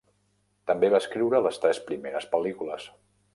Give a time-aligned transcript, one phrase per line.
[0.71, 2.89] També va escriure les tres primeres pel·lícules.